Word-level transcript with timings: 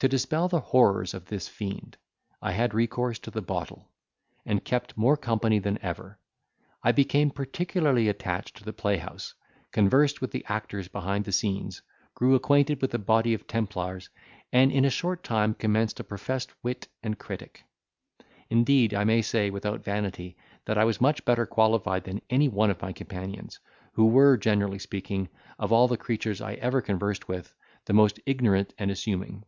To 0.00 0.08
dispel 0.08 0.48
the 0.48 0.58
horrors 0.58 1.14
of 1.14 1.26
this 1.26 1.46
fiend 1.46 1.96
I 2.42 2.50
had 2.50 2.74
recourse 2.74 3.20
to 3.20 3.30
the 3.30 3.40
bottle, 3.40 3.92
and 4.44 4.64
kept 4.64 4.96
more 4.96 5.16
company 5.16 5.60
than 5.60 5.78
ever. 5.80 6.18
I 6.82 6.90
became 6.90 7.30
particularly 7.30 8.08
attached 8.08 8.56
to 8.56 8.64
the 8.64 8.72
playhouse, 8.72 9.32
conversed 9.70 10.20
with 10.20 10.32
the 10.32 10.44
actors 10.48 10.88
behind 10.88 11.24
the 11.24 11.30
scenes, 11.30 11.82
grew 12.14 12.34
acquainted 12.34 12.82
with 12.82 12.92
a 12.94 12.98
body 12.98 13.32
of 13.32 13.46
templars, 13.46 14.08
and 14.52 14.72
in 14.72 14.84
a 14.84 14.90
short 14.90 15.22
time 15.22 15.54
commenced 15.54 16.00
a 16.00 16.04
professed 16.04 16.50
wit 16.64 16.88
and 17.04 17.20
critic. 17.20 17.62
Indeed, 18.50 18.94
I 18.94 19.04
may 19.04 19.22
say, 19.22 19.50
without 19.50 19.84
vanity, 19.84 20.36
that 20.64 20.76
I 20.78 20.82
was 20.84 21.00
much 21.00 21.24
better 21.24 21.46
qualified 21.46 22.02
than 22.02 22.22
any 22.28 22.48
one 22.48 22.70
of 22.70 22.82
my 22.82 22.92
companions, 22.92 23.60
who 23.92 24.08
were, 24.08 24.36
generally 24.36 24.80
speaking, 24.80 25.28
of 25.60 25.72
all 25.72 25.86
the 25.86 25.96
creatures 25.96 26.40
I 26.40 26.54
ever 26.54 26.82
conversed 26.82 27.28
with, 27.28 27.54
the 27.84 27.92
most 27.92 28.18
ignorant 28.26 28.74
and 28.76 28.90
assuming. 28.90 29.44